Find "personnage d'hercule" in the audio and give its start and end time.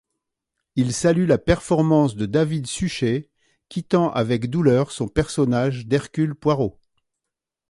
5.07-6.33